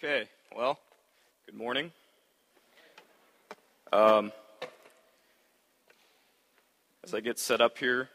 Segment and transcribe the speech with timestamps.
[0.00, 0.78] Okay, well,
[1.44, 1.90] good morning.
[3.92, 4.30] Um,
[7.02, 8.08] as I get set up here,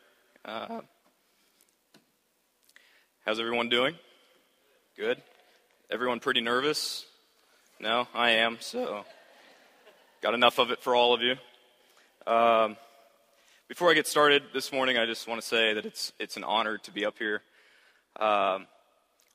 [0.46, 0.80] uh,
[3.26, 3.96] how's everyone doing?
[4.96, 5.22] Good?
[5.92, 7.06] Everyone pretty nervous?
[7.82, 9.04] No, I am, so
[10.22, 11.36] got enough of it for all of you.
[12.26, 12.78] Um,
[13.68, 16.46] before I get started this morning, I just want to say that it's, it's an
[16.46, 17.42] honor to be up here.
[18.22, 18.68] Um,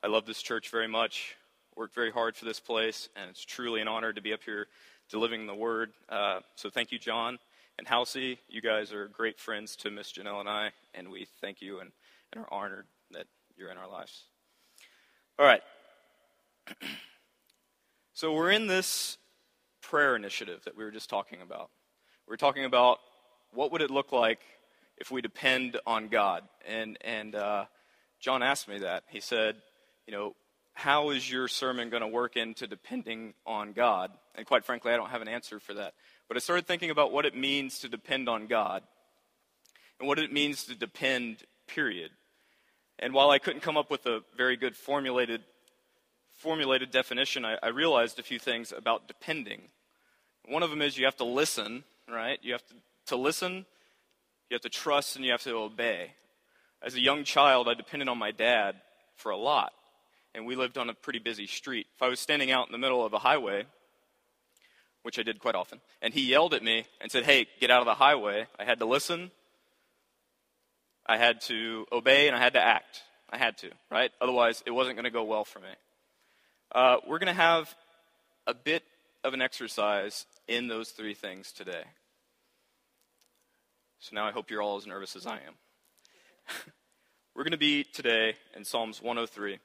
[0.03, 1.37] I love this church very much
[1.79, 4.67] worked very hard for this place, and it's truly an honor to be up here
[5.09, 5.93] delivering the word.
[6.09, 7.39] Uh, so thank you, John
[7.79, 8.41] and Halsey.
[8.49, 11.93] You guys are great friends to Miss Janelle and I, and we thank you and,
[12.33, 14.25] and are honored that you're in our lives.
[15.39, 15.63] All right.
[18.13, 19.17] so we're in this
[19.81, 21.71] prayer initiative that we were just talking about.
[22.27, 22.99] We are talking about
[23.53, 24.41] what would it look like
[24.97, 27.67] if we depend on God, and and uh,
[28.19, 29.05] John asked me that.
[29.09, 29.55] He said,
[30.09, 30.35] you know,
[30.79, 34.13] how is your sermon going to work into depending on God?
[34.37, 35.95] And quite frankly, I don't have an answer for that.
[36.29, 38.85] But I started thinking about what it means to depend on God
[39.99, 42.13] and what it means to depend, period.
[43.01, 45.43] And while I couldn't come up with a very good formulated,
[46.37, 49.63] formulated definition, I, I realized a few things about depending.
[50.47, 52.39] One of them is you have to listen, right?
[52.41, 52.75] You have to,
[53.07, 53.67] to listen,
[54.49, 56.13] you have to trust, and you have to obey.
[56.81, 58.77] As a young child, I depended on my dad
[59.17, 59.73] for a lot
[60.39, 61.89] and we lived on a pretty busy street.
[61.97, 63.65] If I was standing out in the middle of a highway,
[65.03, 67.81] which I did quite often, and he yelled at me and said, Hey, get out
[67.81, 69.33] of the highway, I had to listen,
[71.05, 73.03] I had to obey, and I had to act.
[73.31, 74.13] I had to, right?
[74.21, 75.69] Otherwise, it wasn't going to go well for me.
[76.73, 77.75] Uh, we're going to have
[78.47, 78.85] a bit
[79.25, 81.83] of an exercise in those three things today.
[83.99, 85.55] So now I hope you're all as nervous as I am.
[87.35, 89.59] we're going to be today in Psalms 103.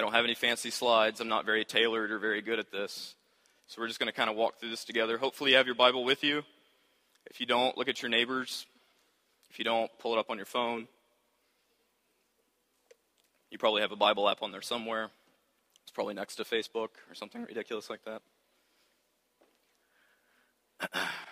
[0.00, 1.20] I don't have any fancy slides.
[1.20, 3.16] I'm not very tailored or very good at this.
[3.66, 5.18] So we're just going to kind of walk through this together.
[5.18, 6.42] Hopefully, you have your Bible with you.
[7.26, 8.64] If you don't, look at your neighbors.
[9.50, 10.88] If you don't, pull it up on your phone.
[13.50, 15.10] You probably have a Bible app on there somewhere.
[15.82, 18.22] It's probably next to Facebook or something ridiculous like that.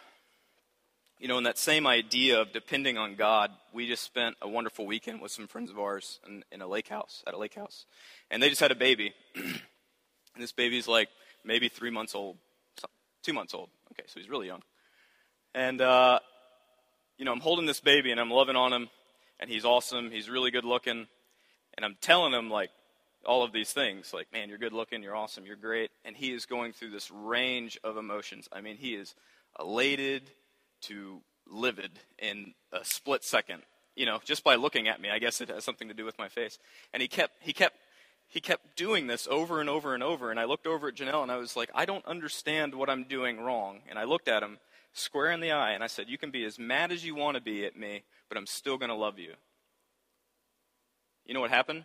[1.19, 4.87] you know, in that same idea of depending on God, we just spent a wonderful
[4.87, 7.87] weekend with some friends of ours in, in a lake house, at a lake house.
[8.31, 9.13] And they just had a baby.
[9.35, 9.61] and
[10.37, 11.09] this baby's like
[11.45, 12.37] maybe three months old,
[13.23, 13.69] two months old.
[13.93, 14.63] Okay, so he's really young.
[15.55, 16.21] And, uh,
[17.17, 18.89] you know, I'm holding this baby and I'm loving on him,
[19.41, 20.11] and he's awesome.
[20.13, 21.09] He's really good looking.
[21.77, 22.71] And I'm telling him, like,
[23.27, 25.91] all of these things like, man, you're good looking, you're awesome, you're great.
[26.05, 28.49] And he is going through this range of emotions.
[28.53, 29.15] I mean, he is
[29.59, 30.31] elated
[30.83, 33.63] to livid in a split second.
[33.97, 36.19] You know, just by looking at me, I guess it has something to do with
[36.19, 36.59] my face.
[36.93, 37.77] And he kept, he kept,
[38.29, 40.31] he kept doing this over and over and over.
[40.31, 43.05] And I looked over at Janelle and I was like, I don't understand what I'm
[43.05, 43.81] doing wrong.
[43.89, 44.59] And I looked at him
[44.93, 47.37] square in the eye and I said, You can be as mad as you want
[47.37, 49.33] to be at me, but I'm still going to love you.
[51.25, 51.85] You know what happened?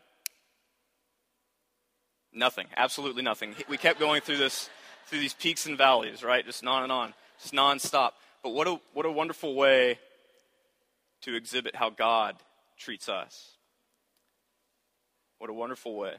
[2.34, 2.68] Nothing.
[2.76, 3.56] Absolutely nothing.
[3.70, 4.70] We kept going through this,
[5.08, 6.46] through these peaks and valleys, right?
[6.46, 8.12] Just on and on, just nonstop.
[8.44, 9.98] But what a, what a wonderful way
[11.22, 12.36] to exhibit how God
[12.78, 13.52] treats us.
[15.38, 16.14] What a wonderful way.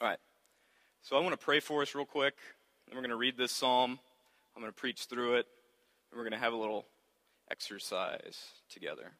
[0.00, 0.18] All right.
[1.02, 2.34] So I want to pray for us real quick.
[2.86, 3.98] And we're going to read this psalm.
[4.54, 5.46] I'm going to preach through it.
[6.10, 6.84] And we're going to have a little
[7.50, 9.12] exercise together.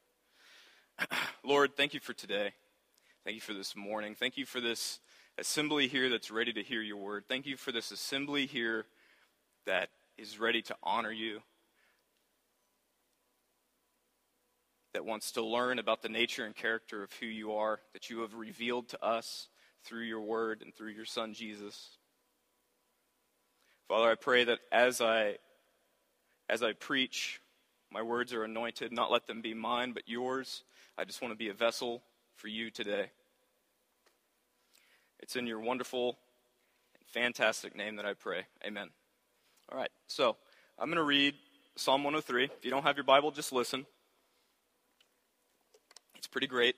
[1.44, 2.52] Lord, thank you for today.
[3.24, 4.16] Thank you for this morning.
[4.18, 4.98] Thank you for this
[5.38, 7.24] assembly here that's ready to hear your word.
[7.28, 8.86] Thank you for this assembly here
[9.66, 11.40] that is ready to honor you.
[14.94, 18.20] That wants to learn about the nature and character of who you are, that you
[18.20, 19.48] have revealed to us
[19.84, 21.98] through your word and through your son Jesus.
[23.88, 25.36] Father, I pray that as I
[26.48, 27.40] as I preach,
[27.90, 30.62] my words are anointed, not let them be mine, but yours.
[30.96, 32.02] I just want to be a vessel
[32.36, 33.10] for you today.
[35.20, 36.18] It's in your wonderful
[36.98, 38.42] and fantastic name that I pray.
[38.64, 38.90] Amen.
[39.72, 40.36] All right, so
[40.78, 41.34] I'm going to read
[41.76, 42.44] Psalm 103.
[42.44, 43.86] If you don't have your Bible, just listen.
[46.34, 46.74] Pretty great.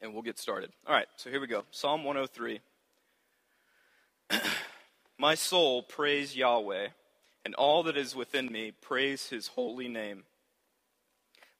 [0.00, 0.70] And we'll get started.
[0.86, 2.60] All right, so here we go Psalm 103.
[5.18, 6.88] My soul, praise Yahweh,
[7.44, 10.22] and all that is within me, praise his holy name.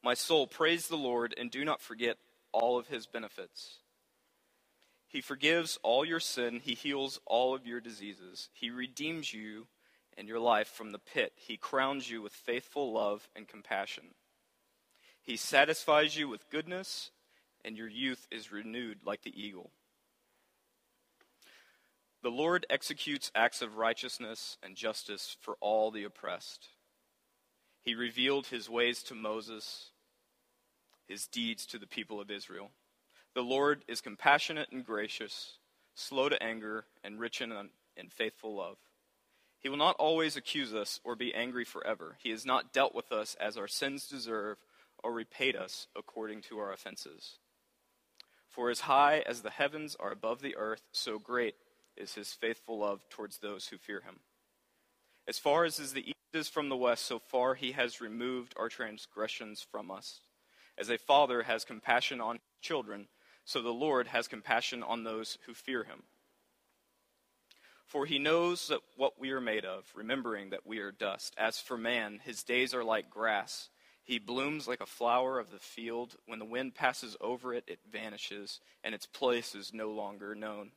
[0.03, 2.17] My soul, praise the Lord, and do not forget
[2.51, 3.81] all of his benefits.
[5.09, 9.67] He forgives all your sin, he heals all of your diseases, he redeems you
[10.17, 14.15] and your life from the pit, he crowns you with faithful love and compassion.
[15.23, 17.11] He satisfies you with goodness,
[17.65, 19.71] and your youth is renewed like the eagle.
[22.23, 26.69] The Lord executes acts of righteousness and justice for all the oppressed.
[27.83, 29.91] He revealed his ways to Moses,
[31.09, 32.71] his deeds to the people of Israel.
[33.35, 35.59] The Lord is compassionate and gracious,
[35.95, 37.53] slow to anger, and rich in,
[37.97, 38.77] in faithful love.
[39.59, 42.17] He will not always accuse us or be angry forever.
[42.23, 44.59] He has not dealt with us as our sins deserve
[45.03, 47.39] or repaid us according to our offenses.
[48.49, 51.55] For as high as the heavens are above the earth, so great
[51.97, 54.21] is his faithful love towards those who fear him.
[55.27, 58.55] As far as is the east is from the west, so far he has removed
[58.57, 60.21] our transgressions from us.
[60.77, 63.09] As a father has compassion on children,
[63.45, 66.03] so the Lord has compassion on those who fear him.
[67.87, 71.35] For he knows that what we are made of, remembering that we are dust.
[71.37, 73.69] As for man, his days are like grass.
[74.05, 76.17] He blooms like a flower of the field.
[76.27, 80.73] When the wind passes over it, it vanishes, and its place is no longer known.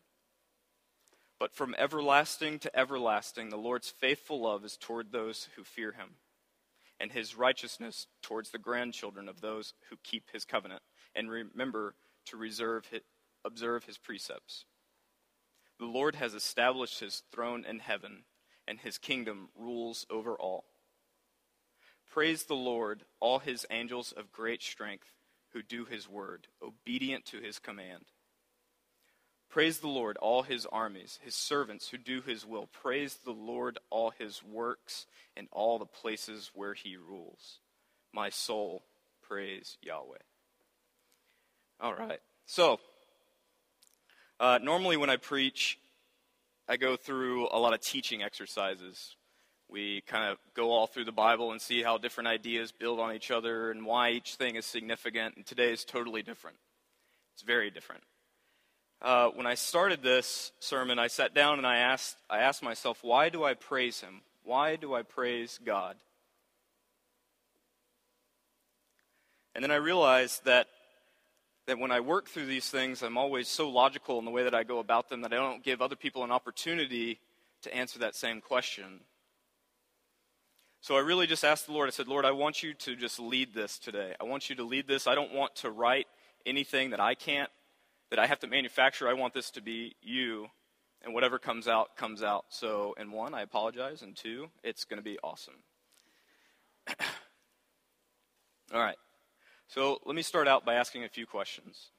[1.39, 6.11] But from everlasting to everlasting, the Lord's faithful love is toward those who fear him,
[6.99, 10.83] and his righteousness towards the grandchildren of those who keep his covenant
[11.15, 11.95] and remember
[12.25, 13.01] to reserve his,
[13.43, 14.65] observe his precepts.
[15.79, 18.23] The Lord has established his throne in heaven,
[18.67, 20.65] and his kingdom rules over all.
[22.11, 25.11] Praise the Lord, all his angels of great strength
[25.53, 28.05] who do his word, obedient to his command.
[29.49, 32.67] Praise the Lord, all his armies, his servants who do his will.
[32.67, 35.05] Praise the Lord, all his works,
[35.37, 37.59] and all the places where he rules.
[38.11, 38.83] My soul,
[39.21, 40.17] praise Yahweh.
[41.79, 42.19] All right.
[42.45, 42.79] So,
[44.39, 45.79] uh, normally when I preach,
[46.67, 49.15] I go through a lot of teaching exercises.
[49.69, 53.13] We kind of go all through the Bible and see how different ideas build on
[53.13, 55.35] each other and why each thing is significant.
[55.35, 56.57] And today is totally different.
[57.33, 58.03] It's very different
[59.01, 62.99] uh, when I started this sermon, I sat down and I asked, I asked myself,
[63.03, 64.21] why do I praise Him?
[64.43, 65.95] Why do I praise God?
[69.53, 70.67] And then I realized that,
[71.67, 74.55] that when I work through these things, I'm always so logical in the way that
[74.55, 77.19] I go about them that I don't give other people an opportunity
[77.61, 79.01] to answer that same question.
[80.85, 83.19] So I really just asked the Lord, I said, Lord, I want you to just
[83.19, 84.13] lead this today.
[84.21, 85.07] I want you to lead this.
[85.07, 86.05] I don't want to write
[86.45, 87.49] anything that I can't
[88.11, 89.09] that I have to manufacture.
[89.09, 90.45] I want this to be you,
[91.03, 92.45] and whatever comes out, comes out.
[92.49, 95.55] So, in one, I apologize, and two, it's going to be awesome.
[98.71, 98.97] All right.
[99.67, 101.89] So, let me start out by asking a few questions.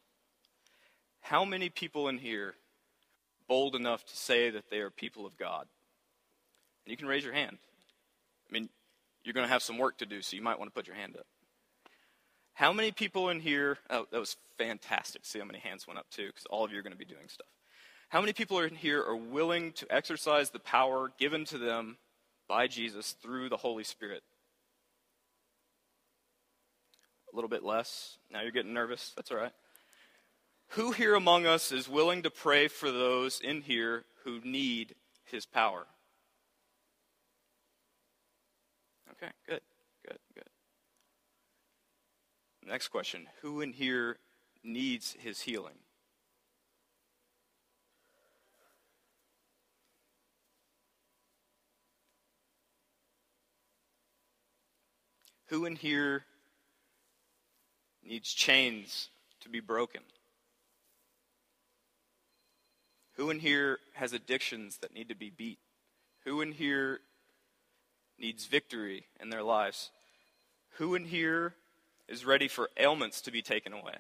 [1.23, 2.55] How many people in here
[3.49, 5.67] bold enough to say that they are people of God?
[6.85, 7.59] And you can raise your hand.
[8.49, 8.69] I mean,
[9.27, 10.97] you're going to have some work to do, so you might want to put your
[10.97, 11.27] hand up.
[12.55, 13.79] How many people in here?
[13.91, 15.27] Oh, that was fantastic.
[15.27, 17.05] See how many hands went up too, because all of you are going to be
[17.05, 17.49] doing stuff.
[18.09, 21.99] How many people in here are willing to exercise the power given to them
[22.49, 24.23] by Jesus through the Holy Spirit?
[27.33, 28.17] A little bit less.
[28.33, 29.13] Now you're getting nervous.
[29.17, 29.53] That's all right.
[30.71, 34.95] Who here among us is willing to pray for those in here who need
[35.25, 35.87] his power?
[39.17, 39.61] Okay, good,
[40.07, 40.45] good, good.
[42.67, 44.19] Next question Who in here
[44.63, 45.79] needs his healing?
[55.47, 56.25] Who in here
[58.05, 60.01] needs chains to be broken?
[63.13, 65.59] Who in here has addictions that need to be beat?
[66.25, 67.01] Who in here
[68.19, 69.91] needs victory in their lives?
[70.79, 71.55] Who in here
[72.09, 73.97] is ready for ailments to be taken away.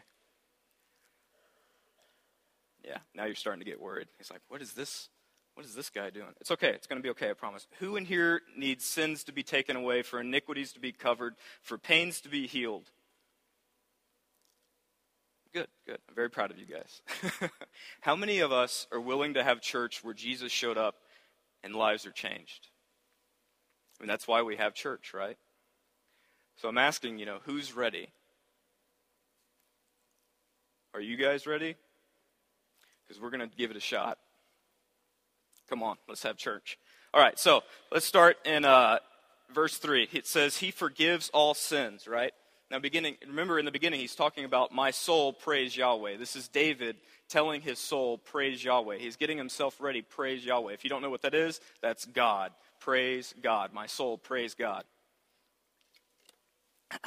[2.84, 4.06] Yeah, now you're starting to get worried.
[4.18, 5.08] He's like, what is this?
[5.54, 6.28] What is this guy doing?
[6.40, 6.68] It's okay.
[6.68, 7.66] It's going to be okay, I promise.
[7.78, 11.78] Who in here needs sins to be taken away, for iniquities to be covered, for
[11.78, 12.90] pains to be healed?
[15.54, 15.98] Good, good.
[16.08, 17.50] I'm very proud of you guys.
[18.02, 20.96] How many of us are willing to have church where Jesus showed up
[21.64, 22.68] and lives are changed?
[23.98, 25.36] I mean, that's why we have church, right?
[26.56, 28.08] So I'm asking, you know, who's ready?
[30.94, 31.76] Are you guys ready?
[33.06, 34.18] Because we're going to give it a shot.
[35.68, 36.78] Come on, let's have church.
[37.12, 38.98] All right, so let's start in uh,
[39.54, 40.08] verse 3.
[40.12, 42.32] It says, He forgives all sins, right?
[42.70, 46.16] Now, beginning, remember in the beginning, he's talking about my soul, praise Yahweh.
[46.16, 46.96] This is David
[47.28, 48.98] telling his soul, praise Yahweh.
[48.98, 50.72] He's getting himself ready, praise Yahweh.
[50.72, 52.50] If you don't know what that is, that's God.
[52.86, 53.72] Praise God.
[53.72, 54.84] My soul, praise God.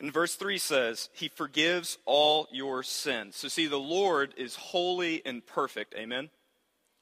[0.00, 3.34] And verse 3 says, He forgives all your sins.
[3.34, 5.92] So, see, the Lord is holy and perfect.
[5.96, 6.30] Amen?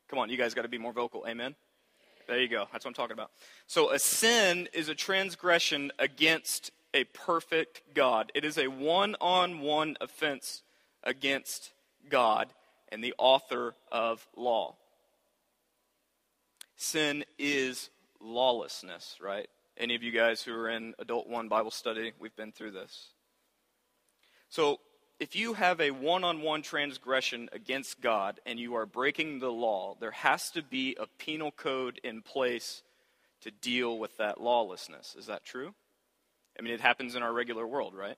[0.08, 1.26] Come on, you guys got to be more vocal.
[1.28, 1.54] Amen?
[2.26, 2.64] There you go.
[2.72, 3.32] That's what I'm talking about.
[3.66, 9.60] So, a sin is a transgression against a perfect God, it is a one on
[9.60, 10.62] one offense
[11.02, 11.72] against
[12.08, 12.48] God
[12.88, 14.76] and the author of law.
[16.76, 17.90] Sin is
[18.20, 19.48] lawlessness, right?
[19.78, 23.08] Any of you guys who are in Adult One Bible study, we've been through this.
[24.48, 24.80] So,
[25.18, 29.50] if you have a one on one transgression against God and you are breaking the
[29.50, 32.82] law, there has to be a penal code in place
[33.40, 35.16] to deal with that lawlessness.
[35.18, 35.74] Is that true?
[36.58, 38.16] I mean, it happens in our regular world, right?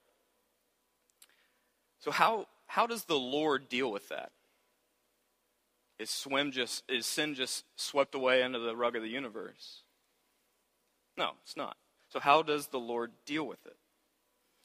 [2.01, 4.33] So, how, how does the Lord deal with that?
[5.99, 9.83] Is swim just is sin just swept away under the rug of the universe?
[11.17, 11.77] No, it's not.
[12.09, 13.77] So how does the Lord deal with it?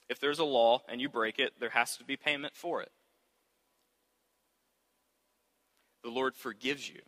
[0.09, 2.91] If there's a law and you break it, there has to be payment for it.
[6.03, 7.01] The Lord forgives you.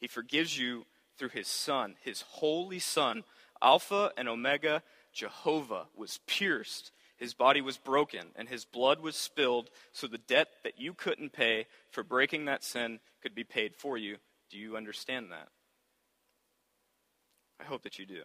[0.00, 0.86] He forgives you
[1.16, 3.24] through his Son, his holy Son.
[3.60, 6.92] Alpha and Omega, Jehovah, was pierced.
[7.18, 11.32] His body was broken, and his blood was spilled, so the debt that you couldn't
[11.32, 14.16] pay for breaking that sin could be paid for you.
[14.50, 15.48] Do you understand that?
[17.60, 18.22] I hope that you do.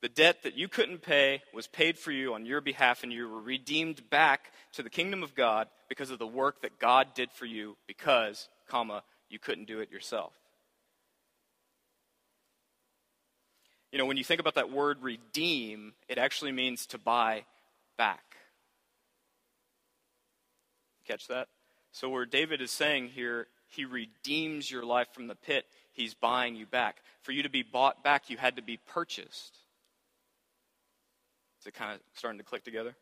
[0.00, 3.28] The debt that you couldn't pay was paid for you on your behalf, and you
[3.28, 7.30] were redeemed back to the kingdom of God because of the work that God did
[7.32, 10.32] for you because, comma, you couldn't do it yourself.
[13.92, 17.44] You know, when you think about that word redeem, it actually means to buy
[17.98, 18.36] back.
[21.06, 21.48] Catch that?
[21.92, 26.54] So, where David is saying here, he redeems your life from the pit, he's buying
[26.54, 26.98] you back.
[27.22, 29.56] For you to be bought back, you had to be purchased.
[31.60, 32.94] Is it kind of starting to click together?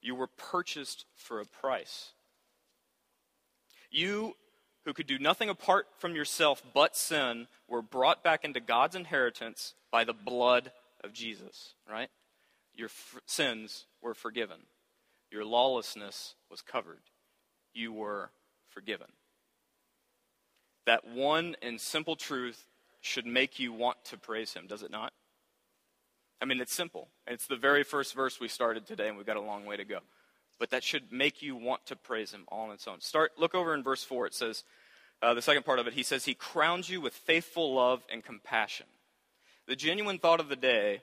[0.00, 2.10] You were purchased for a price.
[3.90, 4.34] You,
[4.84, 9.74] who could do nothing apart from yourself but sin, were brought back into God's inheritance
[9.92, 10.72] by the blood
[11.04, 12.08] of Jesus, right?
[12.74, 14.56] Your f- sins were forgiven.
[15.30, 17.02] Your lawlessness was covered.
[17.72, 18.30] You were
[18.70, 19.08] forgiven.
[20.86, 22.66] That one and simple truth
[23.00, 25.12] should make you want to praise him, does it not?
[26.40, 27.08] I mean, it's simple.
[27.26, 29.84] It's the very first verse we started today, and we've got a long way to
[29.84, 29.98] go.
[30.58, 33.00] But that should make you want to praise him all on its own.
[33.00, 34.26] Start, look over in verse 4.
[34.26, 34.64] It says,
[35.20, 38.24] uh, the second part of it, he says, He crowns you with faithful love and
[38.24, 38.86] compassion.
[39.66, 41.02] The genuine thought of the day,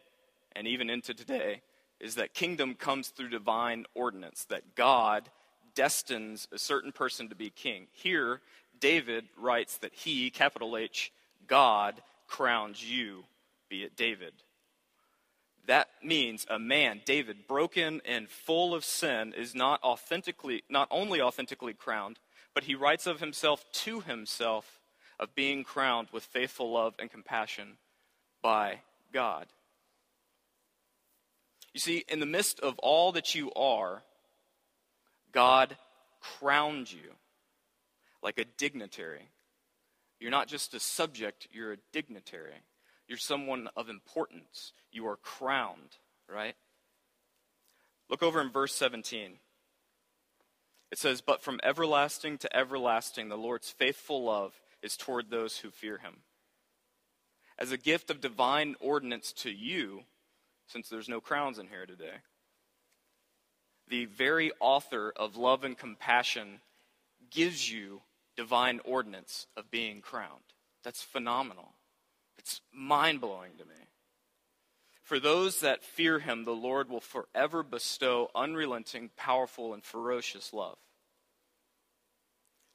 [0.55, 1.61] and even into today,
[1.99, 5.29] is that kingdom comes through divine ordinance, that God
[5.75, 7.87] destines a certain person to be king.
[7.93, 8.41] Here,
[8.79, 11.11] David writes that he, capital H,
[11.47, 13.23] God, crowns you,
[13.69, 14.33] be it David.
[15.67, 21.21] That means a man, David, broken and full of sin, is not authentically, not only
[21.21, 22.19] authentically crowned,
[22.53, 24.79] but he writes of himself to himself
[25.19, 27.77] of being crowned with faithful love and compassion
[28.41, 28.79] by
[29.13, 29.48] God.
[31.74, 34.03] You see, in the midst of all that you are,
[35.31, 35.77] God
[36.19, 37.12] crowned you
[38.22, 39.29] like a dignitary.
[40.19, 42.63] You're not just a subject, you're a dignitary.
[43.08, 44.74] You're someone of importance.
[44.91, 46.55] You are crowned, right?
[48.10, 49.39] Look over in verse 17.
[50.91, 55.69] It says, But from everlasting to everlasting, the Lord's faithful love is toward those who
[55.69, 56.17] fear him.
[57.59, 60.03] As a gift of divine ordinance to you,
[60.65, 62.21] since there's no crowns in here today,
[63.89, 66.61] the very author of love and compassion
[67.29, 68.01] gives you
[68.37, 70.53] divine ordinance of being crowned.
[70.85, 71.73] That's phenomenal.
[72.37, 73.75] It's mind blowing to me.
[75.03, 80.77] For those that fear him, the Lord will forever bestow unrelenting, powerful, and ferocious love.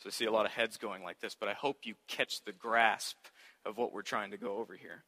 [0.01, 2.43] So I see a lot of heads going like this, but I hope you catch
[2.43, 3.17] the grasp
[3.65, 5.05] of what we're trying to go over here.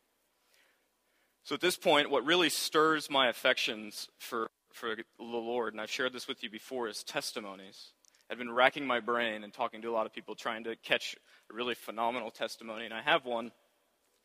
[1.44, 5.90] So at this point, what really stirs my affections for, for the Lord, and I've
[5.90, 7.92] shared this with you before, is testimonies.
[8.28, 11.14] I've been racking my brain and talking to a lot of people trying to catch
[11.50, 13.52] a really phenomenal testimony, and I have one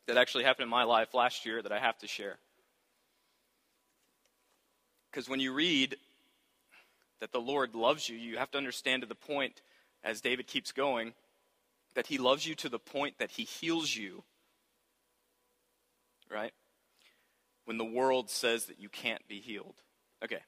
[0.07, 2.39] that actually happened in my life last year that I have to share.
[5.11, 5.97] Because when you read
[7.19, 9.61] that the Lord loves you, you have to understand to the point,
[10.03, 11.13] as David keeps going,
[11.95, 14.23] that he loves you to the point that he heals you.
[16.29, 16.53] Right?
[17.65, 19.75] When the world says that you can't be healed.
[20.23, 20.39] Okay.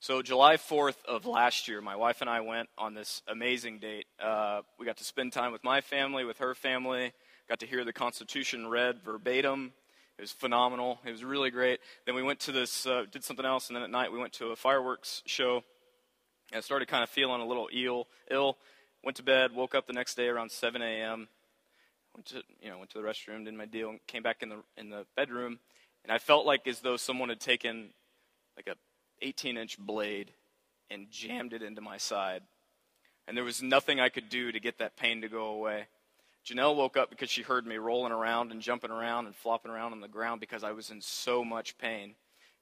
[0.00, 4.06] So, July 4th of last year, my wife and I went on this amazing date.
[4.20, 7.12] Uh, we got to spend time with my family, with her family
[7.52, 9.74] got to hear the Constitution read verbatim.
[10.16, 11.00] It was phenomenal.
[11.04, 11.80] It was really great.
[12.06, 14.32] Then we went to this, uh, did something else, and then at night we went
[14.34, 15.56] to a fireworks show.
[16.50, 18.06] And I started kind of feeling a little ill.
[19.04, 19.54] Went to bed.
[19.54, 21.28] Woke up the next day around 7 a.m.
[22.14, 24.58] Went to, you know, went to the restroom, did my deal, came back in the
[24.76, 25.58] in the bedroom,
[26.04, 27.88] and I felt like as though someone had taken
[28.56, 30.30] like a 18-inch blade
[30.90, 32.42] and jammed it into my side,
[33.26, 35.86] and there was nothing I could do to get that pain to go away.
[36.44, 39.92] Janelle woke up because she heard me rolling around and jumping around and flopping around
[39.92, 42.14] on the ground because I was in so much pain.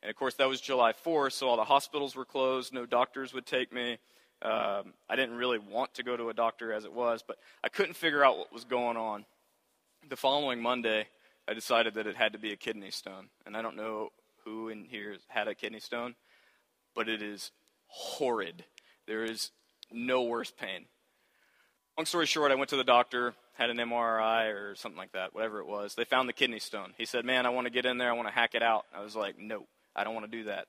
[0.02, 2.72] And of course, that was July 4th, so all the hospitals were closed.
[2.72, 3.98] No doctors would take me.
[4.42, 7.68] Um, I didn't really want to go to a doctor as it was, but I
[7.68, 9.26] couldn't figure out what was going on.
[10.08, 11.06] The following Monday,
[11.46, 13.28] I decided that it had to be a kidney stone.
[13.44, 14.10] And I don't know
[14.44, 16.14] who in here had a kidney stone,
[16.94, 17.50] but it is
[17.86, 18.64] horrid.
[19.06, 19.50] There is
[19.92, 20.86] no worse pain.
[21.98, 25.34] Long story short, I went to the doctor had an MRI or something like that,
[25.34, 25.94] whatever it was.
[25.94, 26.94] They found the kidney stone.
[26.96, 28.08] He said, Man, I want to get in there.
[28.08, 28.86] I want to hack it out.
[28.96, 30.66] I was like, No, I don't want to do that.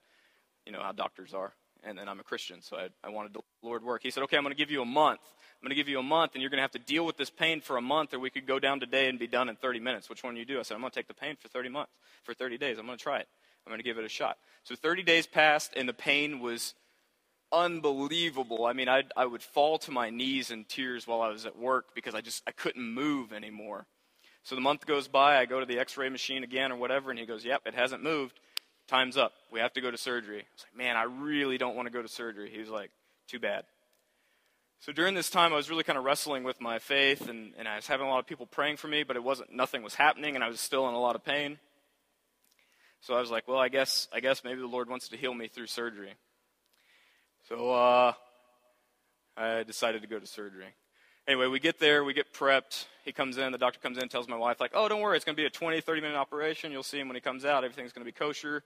[0.65, 1.53] You know how doctors are.
[1.83, 4.03] And then I'm a Christian, so I, I wanted the Lord work.
[4.03, 5.21] He said, Okay, I'm going to give you a month.
[5.61, 7.17] I'm going to give you a month, and you're going to have to deal with
[7.17, 9.55] this pain for a month, or we could go down today and be done in
[9.55, 10.09] 30 minutes.
[10.09, 10.59] Which one do you do?
[10.59, 11.91] I said, I'm going to take the pain for 30 months,
[12.23, 12.77] for 30 days.
[12.77, 13.27] I'm going to try it.
[13.65, 14.38] I'm going to give it a shot.
[14.63, 16.73] So 30 days passed, and the pain was
[17.51, 18.65] unbelievable.
[18.65, 21.57] I mean, i I would fall to my knees in tears while I was at
[21.57, 23.85] work because I just I couldn't move anymore.
[24.43, 27.19] So the month goes by, I go to the X-ray machine again or whatever, and
[27.19, 28.39] he goes, "Yep, it hasn't moved.
[28.91, 29.31] Time's up.
[29.53, 31.93] We have to go to surgery." I was like, "Man, I really don't want to
[31.93, 32.91] go to surgery." He was like,
[33.25, 33.63] "Too bad."
[34.81, 37.69] So during this time, I was really kind of wrestling with my faith, and, and
[37.69, 39.95] I was having a lot of people praying for me, but it wasn't nothing was
[39.95, 41.57] happening, and I was still in a lot of pain.
[43.00, 45.33] So I was like, "Well, I guess I guess maybe the Lord wants to heal
[45.33, 46.13] me through surgery."
[47.48, 48.13] So uh,
[49.38, 50.75] I decided to go to surgery.
[51.27, 52.86] Anyway, we get there, we get prepped.
[53.05, 55.24] He comes in, the doctor comes in, tells my wife, like, oh, don't worry, it's
[55.24, 56.71] going to be a 20, 30 minute operation.
[56.71, 57.63] You'll see him when he comes out.
[57.63, 58.63] Everything's going to be kosher.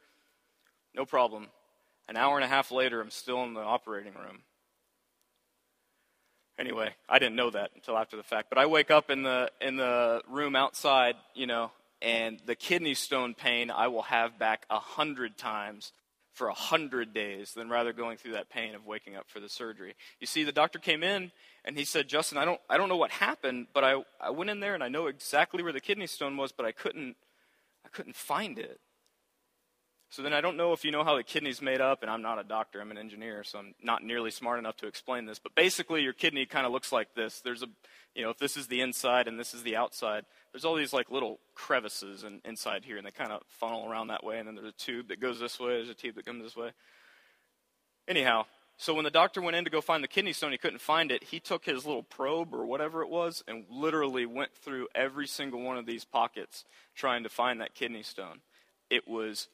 [0.95, 1.47] No problem.
[2.07, 4.43] An hour and a half later, I'm still in the operating room.
[6.57, 8.49] Anyway, I didn't know that until after the fact.
[8.49, 12.93] But I wake up in the in the room outside, you know, and the kidney
[12.93, 15.91] stone pain I will have back a hundred times
[16.31, 19.49] for a hundred days than rather going through that pain of waking up for the
[19.49, 19.95] surgery.
[20.19, 21.31] You see, the doctor came in
[21.63, 24.49] and he said, Justin, I don't, I don't know what happened, but I, I went
[24.49, 27.15] in there and I know exactly where the kidney stone was, but I couldn't,
[27.85, 28.81] I couldn't find it.
[30.15, 32.21] So then I don't know if you know how the kidney's made up, and I'm
[32.21, 35.39] not a doctor, I'm an engineer, so I'm not nearly smart enough to explain this.
[35.39, 37.41] But basically, your kidney kind of looks like this.
[37.41, 37.67] There's a,
[38.15, 40.23] you know, if this is the inside and this is the outside,
[40.53, 44.07] there's all these like little crevices in, inside here, and they kind of funnel around
[44.07, 44.39] that way.
[44.39, 45.71] And then there's a tube that goes this way.
[45.71, 46.71] There's a tube that comes this way.
[48.07, 48.45] Anyhow,
[48.77, 51.11] so when the doctor went in to go find the kidney stone, he couldn't find
[51.11, 51.25] it.
[51.25, 55.59] He took his little probe or whatever it was and literally went through every single
[55.59, 56.63] one of these pockets
[56.95, 58.39] trying to find that kidney stone.
[58.89, 59.49] It was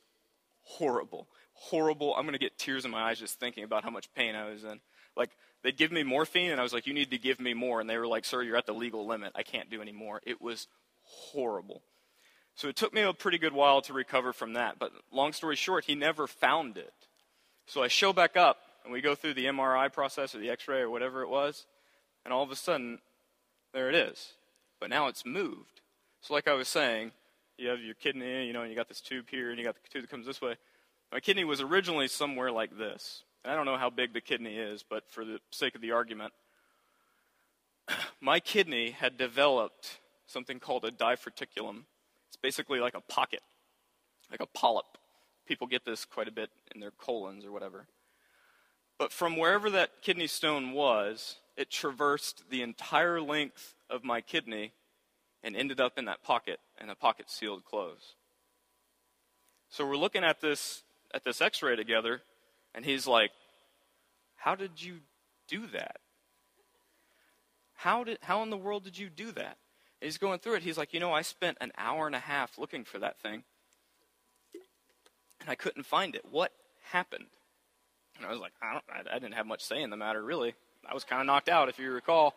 [0.63, 2.15] horrible, horrible.
[2.15, 4.50] I'm going to get tears in my eyes just thinking about how much pain I
[4.50, 4.80] was in.
[5.15, 5.32] Like
[5.63, 7.89] they'd give me morphine, and I was like, "You need to give me more," and
[7.89, 9.34] they were like, "Sir, you're at the legal limit.
[9.36, 10.67] I can't do any more." It was
[11.04, 11.84] horrible.
[12.56, 14.78] So it took me a pretty good while to recover from that.
[14.80, 16.93] But long story short, he never found it.
[17.65, 20.67] So I show back up, and we go through the MRI process or the x
[20.67, 21.65] ray or whatever it was,
[22.24, 23.00] and all of a sudden,
[23.74, 24.34] there it is.
[24.80, 25.82] But now it's moved.
[26.21, 27.12] So, like I was saying,
[27.62, 29.76] you have your kidney, you know, and you got this tube here, and you got
[29.76, 30.56] the tube that comes this way.
[31.12, 33.24] My kidney was originally somewhere like this.
[33.43, 35.91] And I don't know how big the kidney is, but for the sake of the
[35.91, 36.34] argument,
[38.21, 41.84] my kidney had developed something called a diverticulum.
[42.30, 43.41] It's basically like a pocket,
[44.30, 44.97] like a polyp.
[45.47, 47.88] People get this quite a bit in their colons or whatever.
[48.97, 54.74] But from wherever that kidney stone was, it traversed the entire length of my kidney
[55.43, 58.15] and ended up in that pocket, and the pocket sealed closed.
[59.69, 62.21] So we're looking at this at this X-ray together,
[62.73, 63.32] and he's like,
[64.38, 64.99] "How did you
[65.47, 65.97] do that?
[67.75, 69.58] How did how in the world did you do that?"
[69.99, 70.63] And he's going through it.
[70.63, 73.43] He's like, you know, I spent an hour and a half looking for that thing,
[75.39, 76.25] and I couldn't find it.
[76.30, 76.51] What
[76.91, 77.27] happened?
[78.17, 80.21] And I was like, I, don't, I, I didn't have much say in the matter,
[80.23, 80.54] really.
[80.88, 82.36] I was kind of knocked out, if you recall.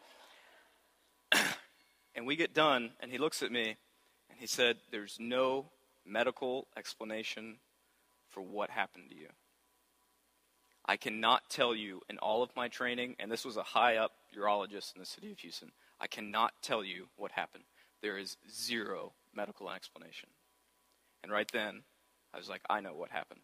[2.14, 3.76] And we get done, and he looks at me,
[4.30, 5.66] and he said, There's no
[6.06, 7.56] medical explanation
[8.30, 9.28] for what happened to you.
[10.86, 14.12] I cannot tell you in all of my training, and this was a high up
[14.36, 15.72] urologist in the city of Houston.
[16.00, 17.64] I cannot tell you what happened.
[18.02, 20.28] There is zero medical explanation.
[21.22, 21.82] And right then,
[22.34, 23.40] I was like, I know what happened.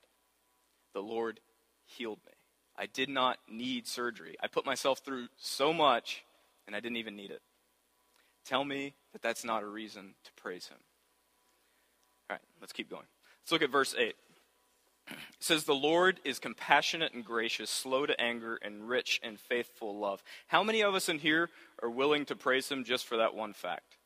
[0.93, 1.41] The Lord
[1.87, 2.33] healed me.
[2.77, 4.37] I did not need surgery.
[4.43, 6.25] I put myself through so much,
[6.67, 7.41] and I didn't even need it.
[8.45, 10.79] Tell me that that's not a reason to praise Him.
[12.29, 13.07] All right, let's keep going.
[13.43, 14.15] Let's look at verse 8.
[15.09, 19.99] It says, The Lord is compassionate and gracious, slow to anger, and rich in faithful
[19.99, 20.23] love.
[20.47, 21.51] How many of us in here
[21.83, 23.97] are willing to praise Him just for that one fact?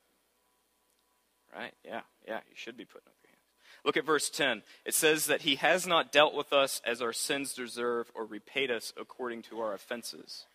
[1.54, 1.74] Right?
[1.84, 3.84] Yeah, yeah, you should be putting up your hands.
[3.84, 4.62] Look at verse 10.
[4.84, 8.70] It says that He has not dealt with us as our sins deserve or repaid
[8.70, 10.46] us according to our offenses.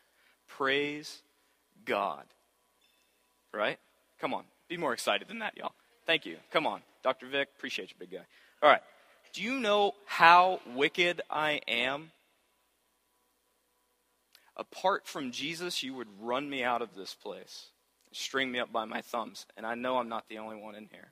[0.47, 1.21] Praise
[1.85, 2.25] God.
[3.53, 3.79] Right?
[4.19, 4.43] Come on.
[4.67, 5.73] Be more excited than that, y'all.
[6.05, 6.37] Thank you.
[6.51, 6.81] Come on.
[7.03, 7.27] Dr.
[7.27, 8.25] Vic, appreciate you, big guy.
[8.61, 8.81] All right.
[9.33, 12.11] Do you know how wicked I am?
[14.57, 17.67] Apart from Jesus, you would run me out of this place,
[18.11, 19.45] string me up by my thumbs.
[19.55, 21.11] And I know I'm not the only one in here.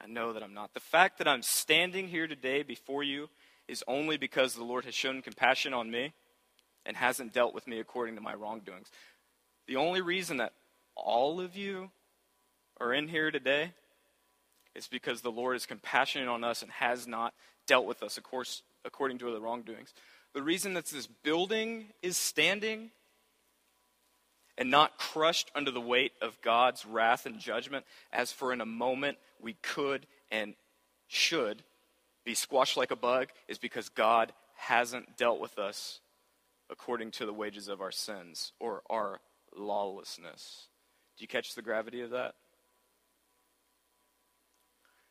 [0.00, 0.74] I know that I'm not.
[0.74, 3.28] The fact that I'm standing here today before you
[3.66, 6.12] is only because the Lord has shown compassion on me
[6.86, 8.90] and hasn't dealt with me according to my wrongdoings.
[9.66, 10.52] The only reason that
[10.98, 11.90] all of you
[12.80, 13.72] are in here today
[14.74, 17.34] is because the Lord is compassionate on us and has not
[17.66, 19.92] dealt with us, of course, according to the wrongdoings.
[20.34, 22.90] The reason that this building is standing
[24.56, 28.66] and not crushed under the weight of God's wrath and judgment, as for in a
[28.66, 30.54] moment we could and
[31.06, 31.62] should
[32.24, 36.00] be squashed like a bug, is because God hasn't dealt with us
[36.70, 39.20] according to the wages of our sins or our
[39.56, 40.67] lawlessness.
[41.18, 42.34] Do you catch the gravity of that?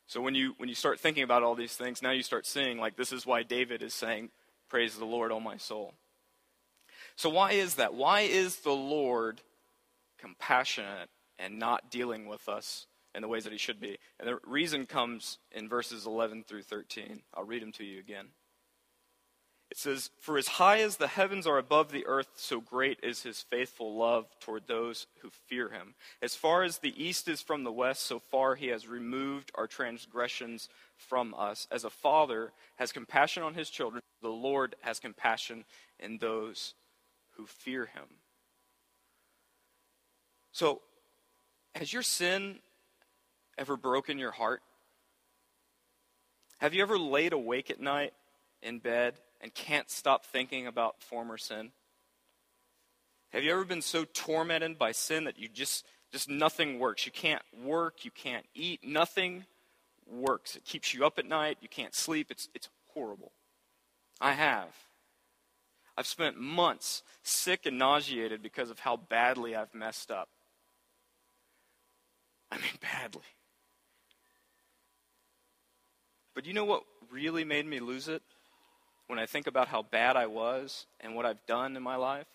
[0.07, 2.79] So when you when you start thinking about all these things, now you start seeing
[2.79, 4.31] like this is why David is saying,
[4.69, 5.95] "Praise the Lord, O my soul."
[7.17, 7.93] So why is that?
[7.93, 9.41] Why is the Lord
[10.17, 13.99] compassionate and not dealing with us in the ways that he should be?
[14.17, 17.23] And the reason comes in verses 11 through 13.
[17.33, 18.27] I'll read them to you again.
[19.69, 23.23] It says, For as high as the heavens are above the earth, so great is
[23.23, 25.95] his faithful love toward those who fear him.
[26.21, 29.67] As far as the east is from the west, so far he has removed our
[29.67, 31.67] transgressions from us.
[31.69, 35.65] As a father has compassion on his children, the Lord has compassion
[35.99, 36.73] in those
[37.31, 38.05] who fear him.
[40.53, 40.81] So,
[41.75, 42.59] has your sin
[43.57, 44.61] ever broken your heart?
[46.59, 48.13] Have you ever laid awake at night
[48.63, 51.71] in bed and can't stop thinking about former sin?
[53.29, 57.05] Have you ever been so tormented by sin that you just just nothing works?
[57.05, 59.45] You can't work, you can't eat, nothing
[60.09, 60.55] works.
[60.55, 62.31] It keeps you up at night, you can't sleep.
[62.31, 63.31] It's it's horrible.
[64.19, 64.69] I have.
[65.97, 70.29] I've spent months sick and nauseated because of how badly I've messed up.
[72.51, 73.21] I mean, badly.
[76.35, 78.21] But you know what really made me lose it?
[79.07, 82.27] When I think about how bad I was and what I've done in my life?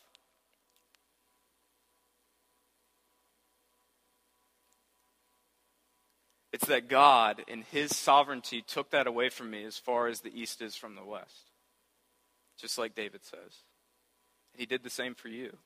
[6.52, 10.38] It's that God, in His sovereignty, took that away from me as far as the
[10.38, 11.50] east is from the west.
[12.58, 13.62] Just like David says.
[14.54, 15.56] He did the same for you.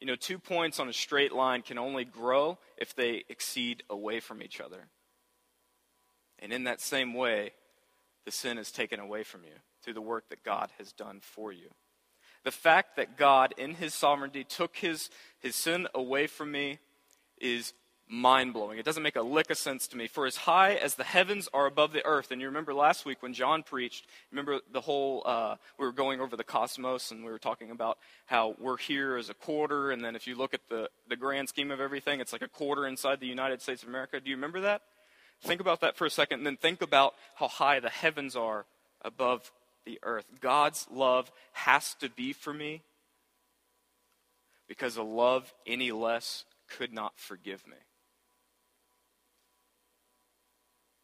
[0.00, 4.20] You know, two points on a straight line can only grow if they exceed away
[4.20, 4.88] from each other.
[6.38, 7.52] And in that same way,
[8.24, 9.54] the sin is taken away from you
[9.86, 11.68] through the work that God has done for you.
[12.42, 16.80] The fact that God, in his sovereignty, took his, his sin away from me
[17.38, 17.72] is
[18.08, 18.78] mind blowing.
[18.80, 20.08] It doesn't make a lick of sense to me.
[20.08, 23.22] For as high as the heavens are above the earth, and you remember last week
[23.22, 27.30] when John preached, remember the whole, uh, we were going over the cosmos and we
[27.30, 30.62] were talking about how we're here as a quarter, and then if you look at
[30.68, 33.88] the, the grand scheme of everything, it's like a quarter inside the United States of
[33.88, 34.18] America.
[34.18, 34.82] Do you remember that?
[35.42, 38.66] Think about that for a second, and then think about how high the heavens are
[39.02, 39.52] above
[39.86, 40.26] the earth.
[40.40, 42.82] God's love has to be for me
[44.68, 47.76] because a love any less could not forgive me.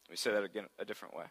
[0.07, 1.25] Let me say that again a different way.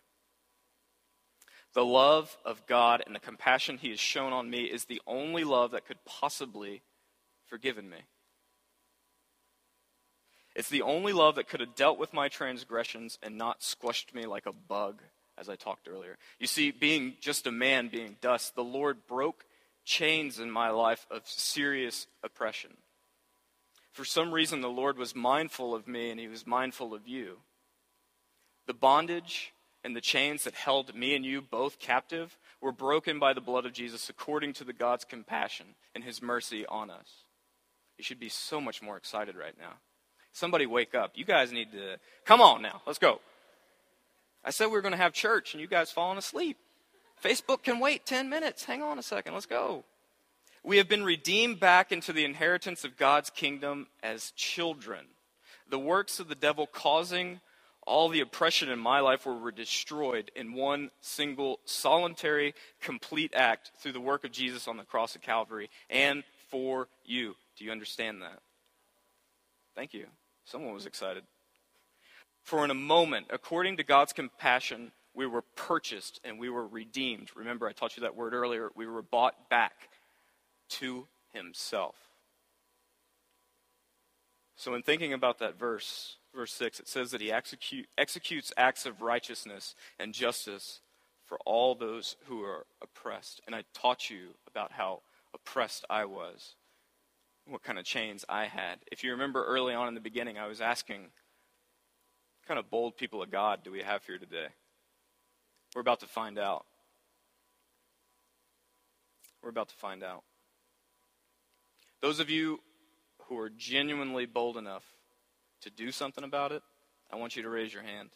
[1.75, 5.45] The love of God and the compassion He has shown on me is the only
[5.45, 6.83] love that could possibly
[7.47, 7.99] forgiven me.
[10.55, 14.27] It's the only love that could have dealt with my transgressions and not squished me
[14.27, 15.03] like a bug
[15.43, 16.17] as I talked earlier.
[16.39, 19.45] You see, being just a man, being dust, the Lord broke
[19.85, 22.71] chains in my life of serious oppression.
[23.93, 27.39] For some reason, the Lord was mindful of me and he was mindful of you.
[28.67, 29.53] The bondage
[29.83, 33.67] and the chains that held me and you both captive were broken by the blood
[33.67, 37.25] of Jesus according to the God's compassion and his mercy on us.
[37.99, 39.73] You should be so much more excited right now.
[40.33, 41.13] Somebody wake up.
[41.17, 42.81] You guys need to come on now.
[42.87, 43.21] Let's go.
[44.45, 46.59] I said we were going to have church, and you guys falling asleep.
[47.23, 48.65] Facebook can wait 10 minutes.
[48.65, 49.35] Hang on a second.
[49.35, 49.85] Let's go.
[50.65, 55.07] We have been redeemed back into the inheritance of God's kingdom as children.
[55.69, 57.41] The works of the devil causing
[57.85, 63.73] all the oppression in my life were, were destroyed in one single, solitary, complete act
[63.79, 67.35] through the work of Jesus on the cross of Calvary and for you.
[67.57, 68.39] Do you understand that?
[69.75, 70.07] Thank you.
[70.45, 71.25] Someone was excited.
[72.43, 77.31] For in a moment, according to God's compassion, we were purchased and we were redeemed.
[77.37, 78.71] Remember, I taught you that word earlier.
[78.75, 79.89] We were bought back
[80.71, 81.95] to Himself.
[84.57, 88.87] So, in thinking about that verse, verse 6, it says that He execute, executes acts
[88.87, 90.81] of righteousness and justice
[91.25, 93.41] for all those who are oppressed.
[93.47, 95.03] And I taught you about how
[95.35, 96.55] oppressed I was,
[97.47, 98.79] what kind of chains I had.
[98.91, 101.07] If you remember early on in the beginning, I was asking,
[102.43, 104.49] what kind of bold people of God do we have here today?
[105.77, 106.65] We're about to find out.
[109.43, 110.25] We're about to find out.
[112.01, 112.59] Those of you
[113.27, 114.83] who are genuinely bold enough
[115.61, 116.65] to do something about it,
[117.13, 118.11] I want you to raise your hand.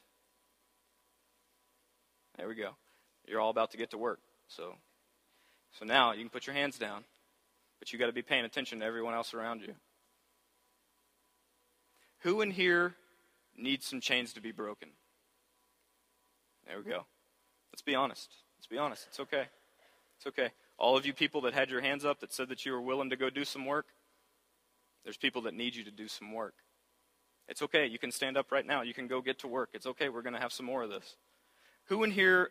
[2.37, 2.71] There we go.
[3.29, 4.19] You're all about to get to work.
[4.49, 4.75] So
[5.79, 7.05] so now you can put your hands down,
[7.79, 9.75] but you got to be paying attention to everyone else around you.
[12.21, 12.97] Who in here
[13.59, 14.89] needs some chains to be broken?
[16.67, 17.07] There we go.
[17.73, 18.31] Let's be honest.
[18.59, 19.07] Let's be honest.
[19.09, 19.47] It's okay.
[20.17, 20.51] It's okay.
[20.79, 23.11] All of you people that had your hands up that said that you were willing
[23.11, 23.87] to go do some work,
[25.05, 26.55] there's people that need you to do some work.
[27.49, 27.87] It's okay.
[27.87, 28.83] You can stand up right now.
[28.83, 29.71] You can go get to work.
[29.73, 30.09] It's okay.
[30.09, 31.17] We're going to have some more of this.
[31.87, 32.51] Who in here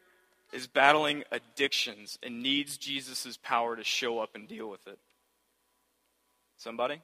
[0.54, 4.98] is battling addictions and needs Jesus' power to show up and deal with it?
[6.58, 7.02] Somebody?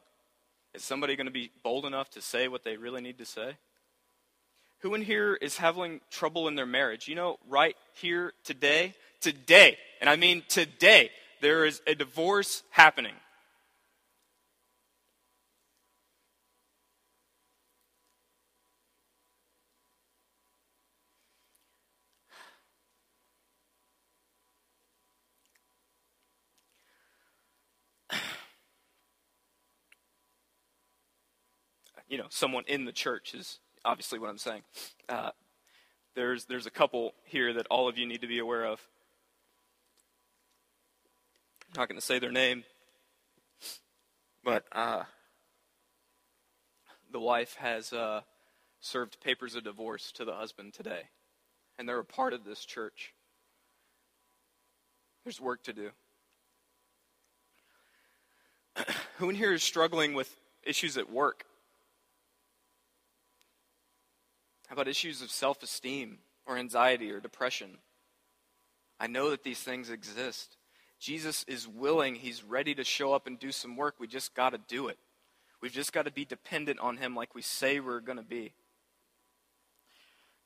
[0.73, 3.57] Is somebody going to be bold enough to say what they really need to say?
[4.81, 7.07] Who in here is having trouble in their marriage?
[7.07, 13.13] You know, right here today, today, and I mean today, there is a divorce happening.
[32.09, 34.61] you know, someone in the church is obviously what I'm saying.
[35.09, 35.31] Uh,
[36.15, 38.81] there's, there's a couple here that all of you need to be aware of.
[41.73, 42.65] I'm not going to say their name,
[44.43, 45.03] but uh,
[47.11, 48.21] the wife has uh,
[48.81, 51.03] served papers of divorce to the husband today,
[51.79, 53.13] and they're a part of this church.
[55.23, 55.89] There's work to do.
[59.17, 61.45] Who in here is struggling with issues at work?
[64.71, 67.77] About issues of self esteem or anxiety or depression?
[68.99, 70.55] I know that these things exist.
[70.99, 73.95] Jesus is willing, He's ready to show up and do some work.
[73.99, 74.97] We just got to do it.
[75.61, 78.53] We've just got to be dependent on Him like we say we're going to be.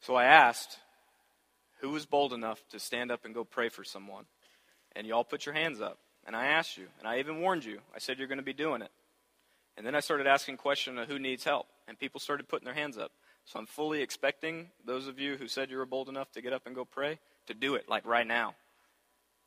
[0.01, 0.77] So I asked,
[1.81, 4.25] who was bold enough to stand up and go pray for someone?
[4.95, 5.99] And y'all put your hands up.
[6.25, 7.79] And I asked you, and I even warned you.
[7.93, 8.91] I said you're going to be doing it.
[9.77, 12.73] And then I started asking questions of who needs help, and people started putting their
[12.73, 13.11] hands up.
[13.45, 16.53] So I'm fully expecting those of you who said you were bold enough to get
[16.53, 18.55] up and go pray to do it, like right now.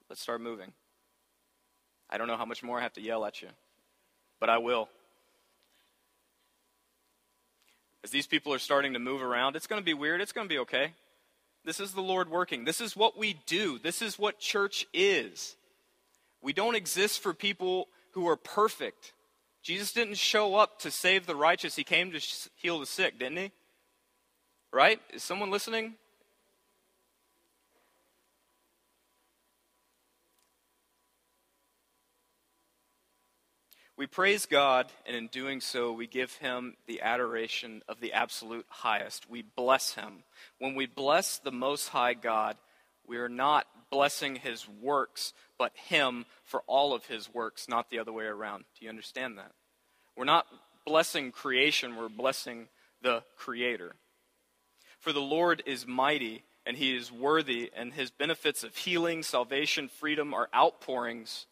[0.08, 0.72] Let's start moving.
[2.08, 3.48] I don't know how much more I have to yell at you,
[4.40, 4.88] but I will.
[8.04, 10.20] As these people are starting to move around, it's going to be weird.
[10.20, 10.92] It's going to be okay.
[11.64, 12.64] This is the Lord working.
[12.64, 13.78] This is what we do.
[13.78, 15.56] This is what church is.
[16.40, 19.12] We don't exist for people who are perfect.
[19.62, 22.20] Jesus didn't show up to save the righteous, He came to
[22.54, 23.52] heal the sick, didn't He?
[24.72, 25.00] Right?
[25.12, 25.94] Is someone listening?
[33.98, 38.64] We praise God, and in doing so, we give Him the adoration of the absolute
[38.68, 39.28] highest.
[39.28, 40.22] We bless Him.
[40.60, 42.56] When we bless the Most High God,
[43.08, 47.98] we are not blessing His works, but Him for all of His works, not the
[47.98, 48.66] other way around.
[48.78, 49.50] Do you understand that?
[50.16, 50.46] We're not
[50.86, 52.68] blessing creation, we're blessing
[53.02, 53.96] the Creator.
[55.00, 59.88] For the Lord is mighty, and he is worthy, and his benefits of healing, salvation,
[59.88, 61.46] freedom are outpourings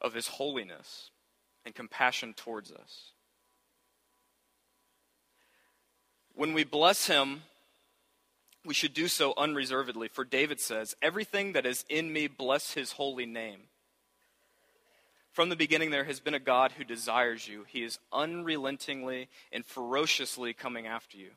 [0.00, 1.10] of his holiness
[1.64, 3.10] and compassion towards us.
[6.34, 7.42] When we bless him,
[8.64, 10.08] we should do so unreservedly.
[10.08, 13.62] For David says, Everything that is in me, bless his holy name.
[15.32, 17.64] From the beginning, there has been a God who desires you.
[17.68, 21.30] He is unrelentingly and ferociously coming after you.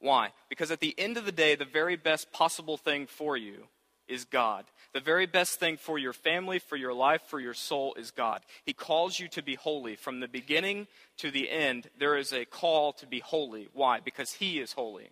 [0.00, 0.32] Why?
[0.48, 3.68] Because at the end of the day, the very best possible thing for you
[4.06, 4.64] is God.
[4.92, 8.42] The very best thing for your family, for your life, for your soul is God.
[8.64, 9.96] He calls you to be holy.
[9.96, 10.86] From the beginning
[11.18, 13.68] to the end, there is a call to be holy.
[13.72, 14.00] Why?
[14.00, 15.10] Because He is holy.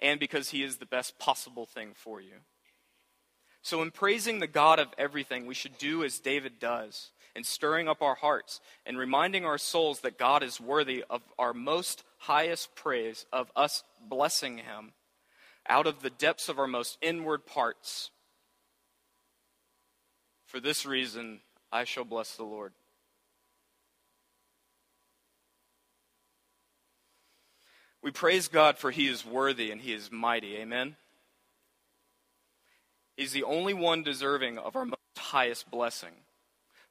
[0.00, 2.36] And because He is the best possible thing for you.
[3.62, 7.88] So, in praising the God of everything, we should do as David does, in stirring
[7.88, 12.74] up our hearts and reminding our souls that God is worthy of our most highest
[12.74, 14.92] praise, of us blessing Him
[15.68, 18.10] out of the depths of our most inward parts.
[20.46, 22.72] For this reason, I shall bless the Lord.
[28.02, 30.56] We praise God for He is worthy and He is mighty.
[30.56, 30.96] Amen.
[33.16, 36.12] He's the only one deserving of our most highest blessing.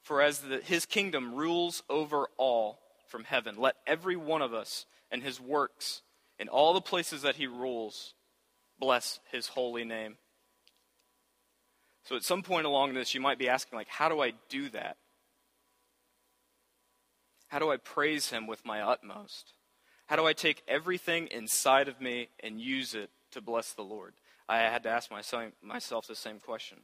[0.01, 4.85] For as the, His kingdom rules over all from heaven, let every one of us
[5.11, 6.01] and His works
[6.39, 8.13] in all the places that He rules
[8.79, 10.17] bless his holy name.
[12.03, 14.69] So at some point along this, you might be asking, like, how do I do
[14.69, 14.97] that?
[17.49, 19.53] How do I praise him with my utmost?
[20.07, 24.13] How do I take everything inside of me and use it to bless the Lord?
[24.47, 26.79] I had to ask myself the same question.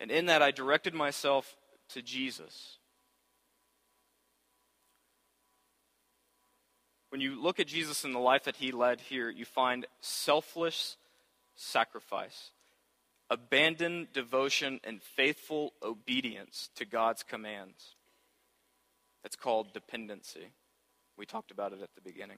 [0.00, 1.56] And in that, I directed myself
[1.90, 2.78] to Jesus.
[7.16, 10.98] When you look at Jesus and the life that he led here, you find selfless
[11.54, 12.50] sacrifice,
[13.30, 17.94] abandoned devotion, and faithful obedience to God's commands.
[19.22, 20.48] That's called dependency.
[21.16, 22.36] We talked about it at the beginning,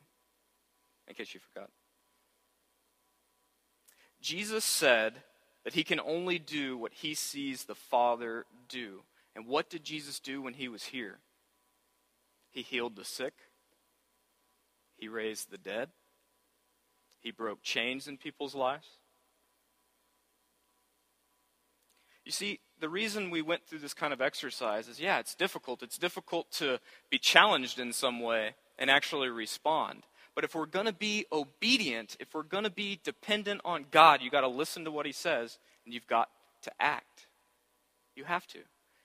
[1.09, 1.71] in case you forgot.
[4.23, 5.14] Jesus said
[5.64, 9.01] that he can only do what he sees the Father do.
[9.35, 11.19] And what did Jesus do when he was here?
[12.49, 13.35] He healed the sick.
[14.98, 15.90] He raised the dead.
[17.20, 18.87] He broke chains in people's lives.
[22.24, 25.82] You see, the reason we went through this kind of exercise is yeah, it's difficult.
[25.82, 26.78] It's difficult to
[27.11, 30.04] be challenged in some way and actually respond.
[30.34, 34.20] But if we're going to be obedient, if we're going to be dependent on God,
[34.20, 36.28] you got to listen to what he says and you've got
[36.62, 37.26] to act.
[38.14, 38.58] You have to.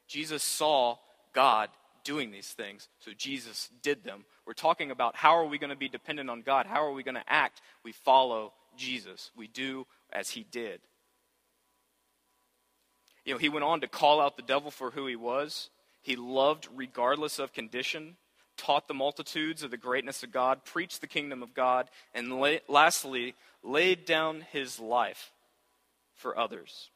[0.08, 0.98] Jesus saw
[1.34, 1.70] God
[2.04, 4.26] doing these things, so Jesus did them.
[4.46, 6.66] We're talking about how are we going to be dependent on God?
[6.66, 7.62] How are we going to act?
[7.84, 9.32] We follow Jesus.
[9.36, 10.82] We do as he did.
[13.26, 15.70] You know, he went on to call out the devil for who he was.
[16.02, 18.18] He loved regardless of condition,
[18.58, 22.58] taught the multitudes of the greatness of God, preached the kingdom of God, and la-
[22.68, 25.32] lastly, laid down his life
[26.14, 26.90] for others.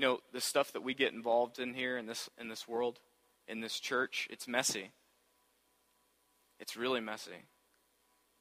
[0.00, 3.00] You know, the stuff that we get involved in here in this in this world,
[3.46, 4.92] in this church, it's messy.
[6.58, 7.44] It's really messy.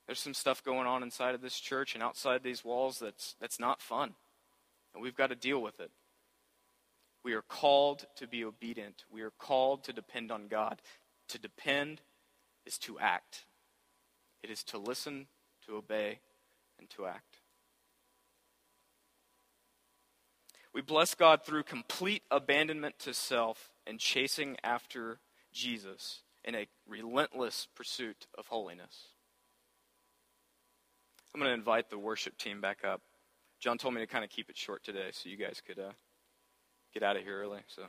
[0.05, 3.59] There's some stuff going on inside of this church and outside these walls that's that's
[3.59, 4.13] not fun.
[4.93, 5.91] And we've got to deal with it.
[7.25, 9.03] We are called to be obedient.
[9.11, 10.81] We are called to depend on God.
[11.27, 11.99] To depend
[12.65, 13.43] is to act.
[14.41, 15.27] It is to listen,
[15.65, 16.19] to obey,
[16.79, 17.28] and to act.
[20.73, 25.19] We bless God through complete abandonment to self and chasing after
[25.51, 29.07] Jesus in a relentless pursuit of holiness.
[31.33, 33.01] I'm going to invite the worship team back up.
[33.59, 35.91] John told me to kind of keep it short today so you guys could uh,
[36.93, 37.59] get out of here early.
[37.67, 37.83] So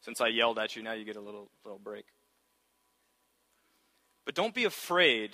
[0.00, 2.06] since I yelled at you, now you get a little, little break.
[4.24, 5.32] But don't be afraid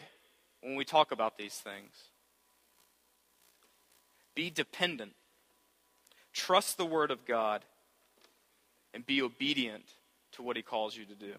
[0.62, 1.93] when we talk about these things.
[4.35, 5.15] Be dependent
[6.37, 7.64] Trust the Word of God
[8.92, 9.85] and be obedient
[10.33, 11.33] to what He calls you to do.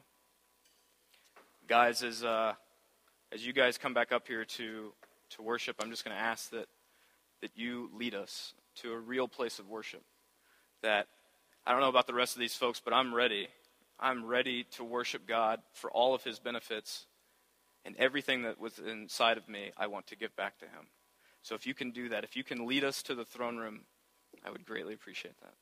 [1.68, 2.54] Guys, as, uh,
[3.32, 4.92] as you guys come back up here to,
[5.30, 6.66] to worship, I'm just going to ask that,
[7.42, 10.02] that you lead us to a real place of worship.
[10.82, 11.06] That
[11.64, 13.50] I don't know about the rest of these folks, but I'm ready.
[14.00, 17.06] I'm ready to worship God for all of His benefits
[17.86, 20.88] and everything that was inside of me, I want to give back to Him.
[21.44, 23.82] So if you can do that, if you can lead us to the throne room
[24.46, 25.54] I would greatly appreciate that.